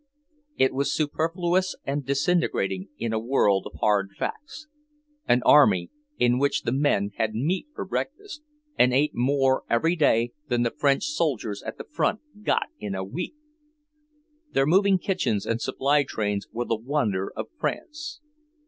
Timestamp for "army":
5.43-5.91